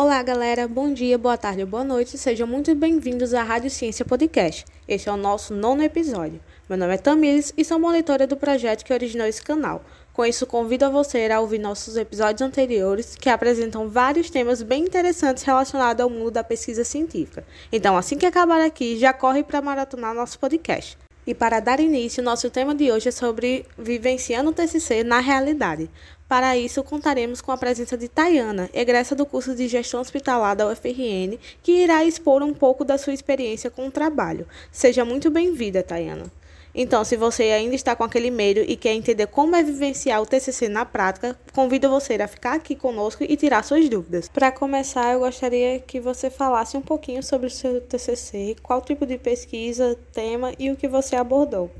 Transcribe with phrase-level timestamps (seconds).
[0.00, 0.68] Olá, galera.
[0.68, 2.16] Bom dia, boa tarde, boa noite.
[2.16, 4.64] Sejam muito bem-vindos à Rádio Ciência Podcast.
[4.86, 6.40] Este é o nosso nono episódio.
[6.68, 9.84] Meu nome é Tamires e sou monitora do projeto que originou esse canal.
[10.12, 14.84] Com isso, convido a você a ouvir nossos episódios anteriores, que apresentam vários temas bem
[14.84, 17.44] interessantes relacionados ao mundo da pesquisa científica.
[17.72, 20.96] Então, assim que acabar aqui, já corre para maratonar nosso podcast.
[21.26, 25.90] E para dar início, nosso tema de hoje é sobre vivenciando o TCC na realidade.
[26.28, 30.68] Para isso, contaremos com a presença de Tayana, egressa do curso de Gestão Hospitalar da
[30.68, 34.46] UFRN, que irá expor um pouco da sua experiência com o trabalho.
[34.70, 36.30] Seja muito bem-vinda, Tayana.
[36.74, 40.26] Então, se você ainda está com aquele medo e quer entender como é vivenciar o
[40.26, 44.28] TCC na prática, convido você a ficar aqui conosco e tirar suas dúvidas.
[44.28, 49.06] Para começar, eu gostaria que você falasse um pouquinho sobre o seu TCC, qual tipo
[49.06, 51.70] de pesquisa, tema e o que você abordou.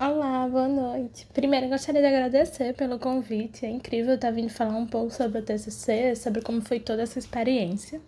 [0.00, 1.26] Olá, boa noite.
[1.34, 3.66] Primeiro, gostaria de agradecer pelo convite.
[3.66, 7.18] É incrível estar vindo falar um pouco sobre o TCC, sobre como foi toda essa
[7.18, 8.00] experiência.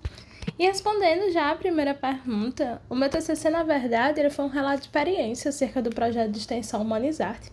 [0.56, 4.82] E respondendo já a primeira pergunta, o meu TCC, na verdade, ele foi um relato
[4.82, 7.50] de experiência acerca do projeto de extensão Humanizarte.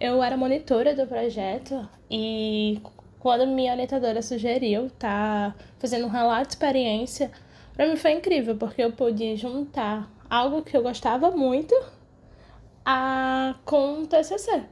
[0.00, 2.80] Eu era monitora do projeto e
[3.20, 7.30] quando minha orientadora sugeriu estar tá fazendo um relato de experiência,
[7.72, 11.72] para mim foi incrível, porque eu pude juntar algo que eu gostava muito
[12.86, 14.62] a, com o TCC.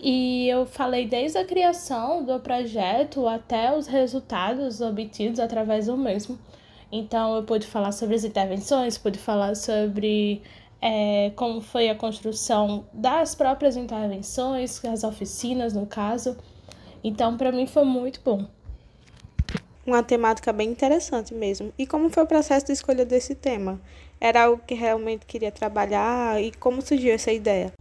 [0.00, 6.38] E eu falei desde a criação do projeto até os resultados obtidos através do mesmo.
[6.90, 10.42] Então, eu pude falar sobre as intervenções, pude falar sobre
[10.80, 16.36] é, como foi a construção das próprias intervenções, as oficinas, no caso.
[17.02, 18.46] Então, para mim foi muito bom.
[19.86, 21.72] Uma temática bem interessante mesmo.
[21.78, 23.80] E como foi o processo de escolha desse tema?
[24.20, 27.72] Era algo que realmente queria trabalhar e como surgiu essa ideia?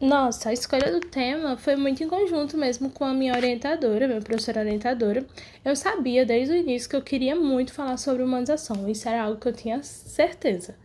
[0.00, 4.20] Nossa, a escolha do tema foi muito em conjunto mesmo com a minha orientadora, minha
[4.20, 5.24] professora orientadora.
[5.64, 9.40] Eu sabia desde o início que eu queria muito falar sobre humanização, isso era algo
[9.40, 10.76] que eu tinha certeza.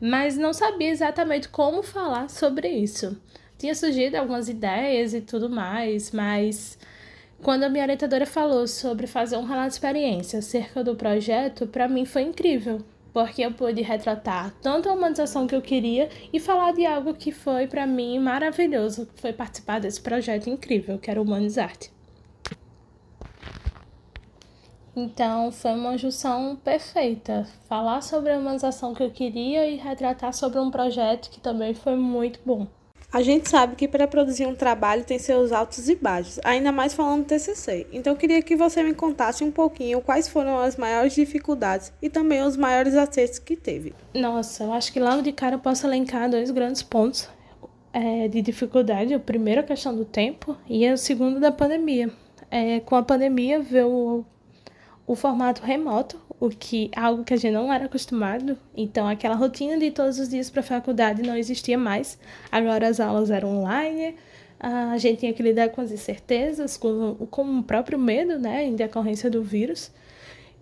[0.00, 3.20] Mas não sabia exatamente como falar sobre isso.
[3.58, 6.78] Tinha surgido algumas ideias e tudo mais, mas
[7.42, 11.88] quando a minha orientadora falou sobre fazer um relato de experiência acerca do projeto, para
[11.88, 16.72] mim foi incrível porque eu pude retratar tanto a humanização que eu queria e falar
[16.72, 21.20] de algo que foi para mim maravilhoso, que foi participar desse projeto incrível, que era
[21.20, 21.92] o Humanizarte.
[24.94, 27.48] Então, foi uma junção perfeita.
[27.66, 31.96] Falar sobre a humanização que eu queria e retratar sobre um projeto que também foi
[31.96, 32.66] muito bom.
[33.12, 36.94] A gente sabe que para produzir um trabalho tem seus altos e baixos, ainda mais
[36.94, 37.86] falando do TCC.
[37.92, 42.42] Então queria que você me contasse um pouquinho quais foram as maiores dificuldades e também
[42.42, 43.94] os maiores acertos que teve.
[44.14, 47.28] Nossa, eu acho que logo de cara eu posso elencar dois grandes pontos
[47.92, 49.14] é, de dificuldade.
[49.14, 52.10] O primeiro a questão do tempo e o segundo da pandemia.
[52.50, 54.24] É, com a pandemia veio
[55.06, 58.58] o formato remoto, o que algo que a gente não era acostumado.
[58.76, 62.18] Então, aquela rotina de todos os dias para a faculdade não existia mais.
[62.50, 64.16] Agora as aulas eram online,
[64.58, 68.74] a gente tinha que lidar com as incertezas, com, com o próprio medo, né, em
[68.74, 69.92] decorrência do vírus,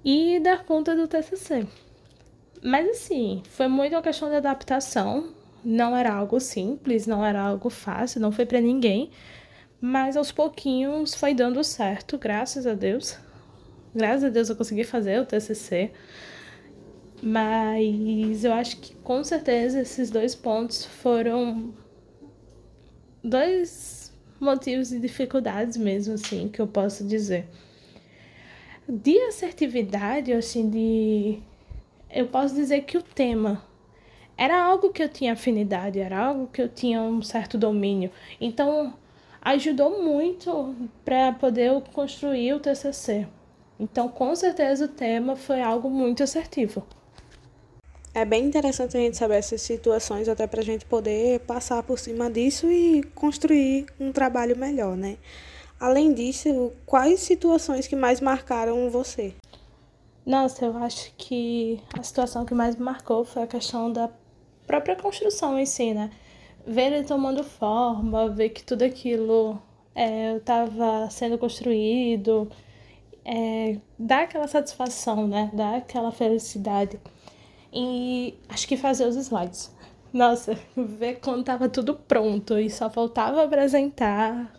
[0.05, 1.67] e dar conta do TCC.
[2.63, 5.31] Mas, assim, foi muito uma questão de adaptação.
[5.65, 9.11] Não era algo simples, não era algo fácil, não foi para ninguém.
[9.81, 13.19] Mas aos pouquinhos foi dando certo, graças a Deus
[13.95, 15.91] graças a Deus eu consegui fazer o TCC.
[17.23, 21.75] Mas eu acho que com certeza esses dois pontos foram
[23.23, 27.47] dois motivos de dificuldades mesmo, assim, que eu posso dizer.
[28.89, 31.39] De assertividade, assim, de.
[32.11, 33.62] Eu posso dizer que o tema
[34.37, 38.11] era algo que eu tinha afinidade, era algo que eu tinha um certo domínio.
[38.41, 38.95] Então,
[39.43, 40.75] ajudou muito
[41.05, 43.28] para poder construir o TCC.
[43.81, 46.87] Então, com certeza, o tema foi algo muito assertivo.
[48.13, 51.99] É bem interessante a gente saber essas situações, até para a gente poder passar por
[51.99, 55.17] cima disso e construir um trabalho melhor, né?
[55.79, 59.33] Além disso, quais situações que mais marcaram você?
[60.27, 64.10] Nossa, eu acho que a situação que mais me marcou foi a questão da
[64.66, 66.10] própria construção em si, né?
[66.66, 69.59] Ver ele tomando forma, ver que tudo aquilo
[70.37, 72.51] estava é, sendo construído,
[73.25, 75.51] é, dá aquela satisfação, né?
[75.53, 76.99] Dá aquela felicidade.
[77.72, 79.75] E acho que fazer os slides.
[80.13, 84.53] Nossa, ver quando tava tudo pronto e só faltava apresentar.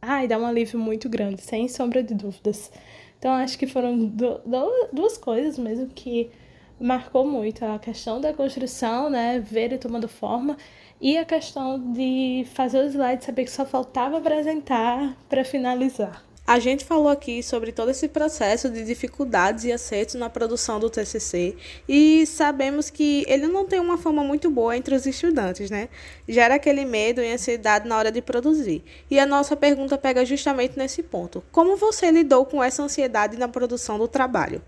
[0.00, 2.70] Ai, dá um alívio muito grande, sem sombra de dúvidas.
[3.18, 6.30] Então acho que foram do, do, duas coisas mesmo que
[6.78, 10.56] marcou muito a questão da construção, né, ver ele tomando forma
[11.00, 16.22] e a questão de fazer os slides, saber que só faltava apresentar para finalizar.
[16.46, 20.88] A gente falou aqui sobre todo esse processo de dificuldades e acertos na produção do
[20.88, 21.56] TCC
[21.88, 25.88] e sabemos que ele não tem uma fama muito boa entre os estudantes, né?
[26.28, 28.84] Gera aquele medo e ansiedade na hora de produzir.
[29.10, 31.42] E a nossa pergunta pega justamente nesse ponto.
[31.50, 34.62] Como você lidou com essa ansiedade na produção do trabalho?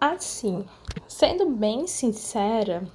[0.00, 0.64] Assim,
[1.06, 2.88] sendo bem sincera,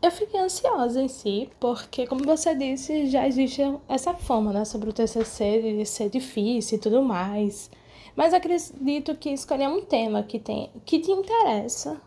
[0.00, 4.90] eu fiquei ansiosa em si, porque, como você disse, já existe essa fama, né, sobre
[4.90, 7.70] o TCC de ser difícil e tudo mais.
[8.14, 12.00] Mas acredito que escolher um tema que, tem, que te interessa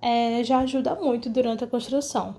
[0.00, 2.36] é, já ajuda muito durante a construção.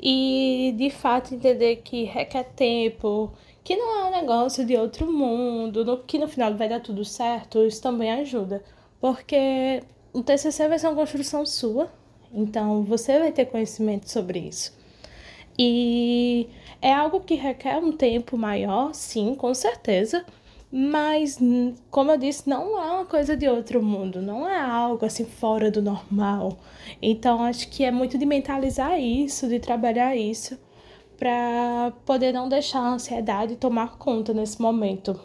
[0.00, 3.32] E, de fato, entender que requer tempo,
[3.62, 7.04] que não é um negócio de outro mundo, no, que no final vai dar tudo
[7.04, 8.62] certo, isso também ajuda.
[9.00, 9.82] Porque
[10.12, 11.90] o TCC vai ser uma construção sua,
[12.34, 14.72] então, você vai ter conhecimento sobre isso.
[15.58, 16.48] E
[16.82, 20.24] é algo que requer um tempo maior, sim, com certeza.
[20.76, 21.38] Mas,
[21.88, 25.70] como eu disse, não é uma coisa de outro mundo, não é algo assim fora
[25.70, 26.58] do normal.
[27.00, 30.58] Então, acho que é muito de mentalizar isso, de trabalhar isso,
[31.16, 35.18] para poder não deixar a ansiedade tomar conta nesse momento.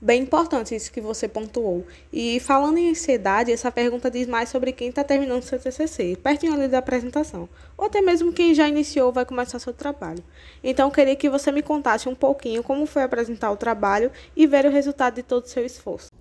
[0.00, 1.84] Bem importante isso que você pontuou.
[2.12, 6.54] E falando em ansiedade, essa pergunta diz mais sobre quem está terminando seu TCC, pertinho
[6.54, 10.22] ali da apresentação, ou até mesmo quem já iniciou ou vai começar seu trabalho.
[10.62, 14.66] Então, queria que você me contasse um pouquinho como foi apresentar o trabalho e ver
[14.66, 16.12] o resultado de todo o seu esforço.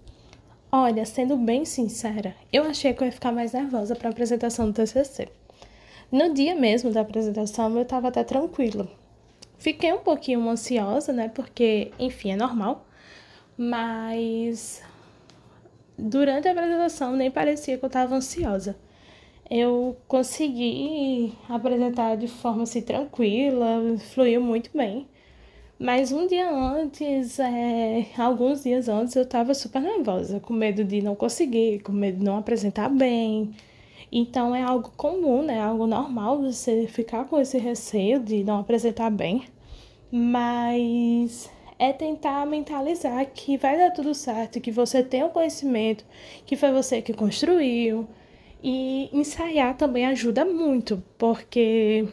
[0.71, 4.65] Olha, sendo bem sincera, eu achei que eu ia ficar mais nervosa para a apresentação
[4.65, 5.29] do TCC.
[6.11, 8.89] No dia mesmo da apresentação, eu estava até tranquila.
[9.59, 11.29] Fiquei um pouquinho ansiosa, né?
[11.29, 12.86] Porque, enfim, é normal
[13.57, 14.83] mas
[15.97, 18.77] durante a apresentação nem parecia que eu estava ansiosa.
[19.49, 25.07] Eu consegui apresentar de forma assim tranquila, fluiu muito bem.
[25.79, 31.01] Mas um dia antes, é, alguns dias antes, eu estava super nervosa, com medo de
[31.01, 33.51] não conseguir, com medo de não apresentar bem.
[34.11, 35.61] Então é algo comum, né?
[35.61, 39.43] Algo normal você ficar com esse receio de não apresentar bem.
[40.11, 41.49] Mas
[41.79, 46.03] é tentar mentalizar que vai dar tudo certo, que você tem o conhecimento,
[46.45, 48.07] que foi você que construiu.
[48.63, 52.07] E ensaiar também ajuda muito, porque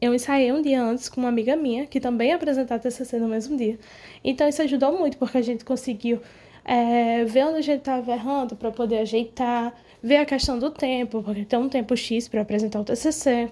[0.00, 3.18] eu ensaiei um dia antes com uma amiga minha, que também ia apresentar a TCC
[3.18, 3.78] no mesmo dia.
[4.24, 6.20] Então isso ajudou muito, porque a gente conseguiu
[6.64, 11.22] é, ver onde a gente estava errando para poder ajeitar, ver a questão do tempo,
[11.22, 13.50] porque tem um tempo X para apresentar o TCC.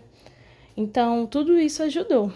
[0.76, 2.32] Então tudo isso ajudou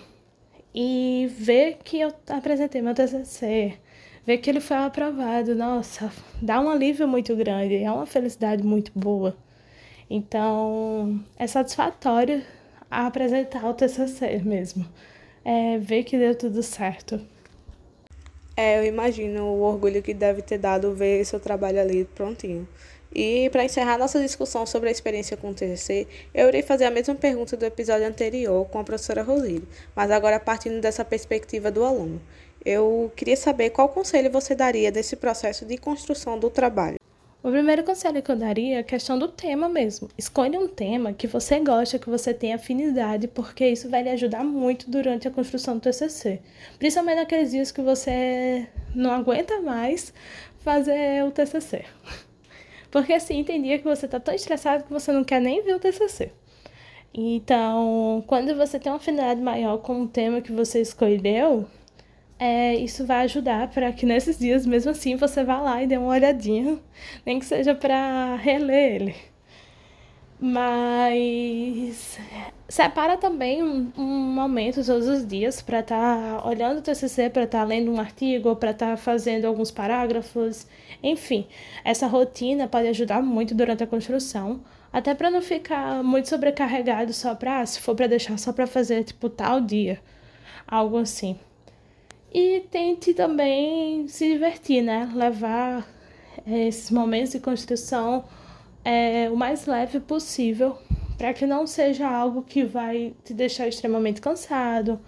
[0.77, 3.79] e ver que eu apresentei meu TCC,
[4.27, 6.13] ver que ele foi aprovado, nossa,
[6.43, 9.35] dá um alívio muito grande, é uma felicidade muito boa.
[10.11, 12.43] Então, é satisfatório
[12.91, 14.87] apresentar o TCC mesmo,
[15.43, 17.19] é ver que deu tudo certo.
[18.55, 22.69] É, eu imagino o orgulho que deve ter dado ver seu trabalho ali prontinho.
[23.19, 26.91] E para encerrar nossa discussão sobre a experiência com o TCC, eu irei fazer a
[26.91, 31.83] mesma pergunta do episódio anterior com a professora Rosílio, mas agora partindo dessa perspectiva do
[31.83, 32.21] aluno.
[32.63, 36.99] Eu queria saber qual conselho você daria nesse processo de construção do trabalho.
[37.43, 40.11] O primeiro conselho que eu daria é a questão do tema mesmo.
[40.19, 44.45] Escolha um tema que você gosta, que você tem afinidade, porque isso vai lhe ajudar
[44.45, 46.43] muito durante a construção do TCC.
[46.79, 50.13] Principalmente naqueles dias que você não aguenta mais
[50.59, 51.87] fazer o TCC.
[52.97, 55.75] Porque assim, tem dia que você tá tão estressado que você não quer nem ver
[55.75, 56.33] o TCC.
[57.13, 61.67] Então, quando você tem uma afinidade maior com o tema que você escolheu,
[62.39, 65.99] é, isso vai ajudar para que nesses dias, mesmo assim, você vá lá e dê
[65.99, 66.79] uma olhadinha,
[67.27, 69.15] nem que seja para reler ele.
[70.39, 72.19] Mas
[72.69, 77.45] separa também um, um momento todos os dias para estar tá olhando o TCC, para
[77.45, 80.67] estar tá lendo um artigo, para estar tá fazendo alguns parágrafos.
[81.03, 81.47] Enfim,
[81.85, 84.61] essa rotina pode ajudar muito durante a construção,
[84.93, 89.05] até para não ficar muito sobrecarregado só para, se for para deixar só para fazer
[89.05, 90.01] tipo tal dia,
[90.67, 91.39] algo assim.
[92.33, 95.11] E tente também se divertir, né?
[95.15, 95.87] Levar
[96.47, 98.25] eh, esses momentos de construção
[98.87, 100.79] é, o mais leve possível,
[101.19, 105.01] para que não seja algo que vai te deixar extremamente cansado,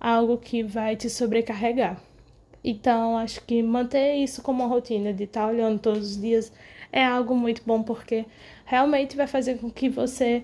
[0.00, 2.00] algo que vai te sobrecarregar.
[2.64, 6.50] Então, acho que manter isso como uma rotina de estar tá olhando todos os dias
[6.90, 8.24] é algo muito bom, porque
[8.64, 10.42] realmente vai fazer com que você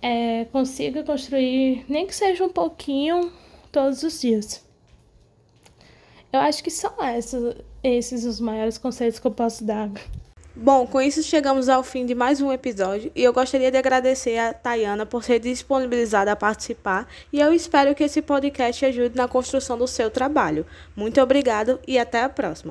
[0.00, 3.32] é, consiga construir, nem que seja um pouquinho,
[3.72, 4.64] todos os dias.
[6.32, 9.90] Eu acho que são esses, esses os maiores conselhos que eu posso dar.
[10.54, 14.36] Bom, com isso chegamos ao fim de mais um episódio e eu gostaria de agradecer
[14.36, 19.26] a Tayana por ser disponibilizada a participar e eu espero que esse podcast ajude na
[19.26, 20.66] construção do seu trabalho.
[20.94, 22.70] Muito obrigado e até a próxima.